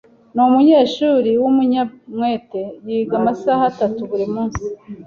Ni 0.33 0.41
umunyeshuri 0.47 1.31
w'umunyamwete. 1.41 2.61
Yiga 2.87 3.15
amasaha 3.21 3.63
atatu 3.71 3.99
buri 4.09 4.25
munsi. 4.33 4.63